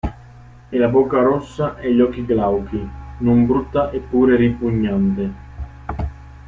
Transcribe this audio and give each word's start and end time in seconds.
E 0.71 0.79
la 0.79 0.87
bocca 0.87 1.21
rossa 1.21 1.77
e 1.77 1.93
gli 1.93 2.01
occhi 2.01 2.25
glauchi; 2.25 2.89
non 3.19 3.45
brutta 3.45 3.91
eppure 3.91 4.35
ripugnante. 4.35 5.31